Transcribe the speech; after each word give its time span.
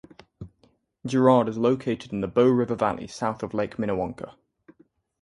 Girouard 1.07 1.47
is 1.47 1.59
located 1.59 2.11
in 2.11 2.21
the 2.21 2.27
Bow 2.27 2.47
River 2.47 2.73
valley 2.73 3.05
south 3.05 3.43
of 3.43 3.53
Lake 3.53 3.77
Minnewanka. 3.77 4.33